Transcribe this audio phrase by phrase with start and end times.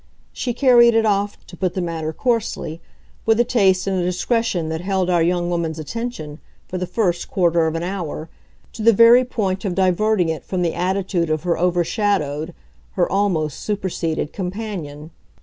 [0.33, 2.81] She carried it off, to put the matter coarsely,
[3.27, 7.29] with a taste and a discretion that held our young woman's attention, for the first
[7.29, 8.27] quarter of an hour,
[8.73, 12.55] to the very point of diverting it from the attitude of her overshadowed,
[12.93, 15.11] her almost superseded companion.